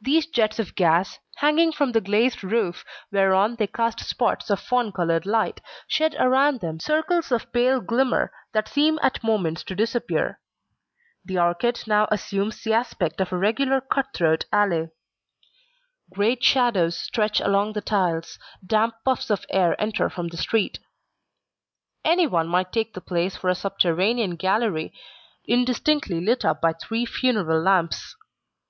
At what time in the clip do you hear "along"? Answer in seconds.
17.38-17.74